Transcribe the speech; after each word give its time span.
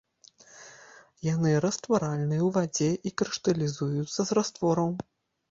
Яны 1.33 1.51
растваральныя 1.65 2.41
ў 2.47 2.49
вадзе 2.57 2.89
і 3.11 3.13
крышталізуюцца 3.23 4.19
з 4.33 4.41
раствораў. 4.41 4.89